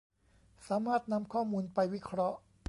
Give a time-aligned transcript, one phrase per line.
[0.67, 2.37] สามารถนำข้อมูลไปวิเคราะห์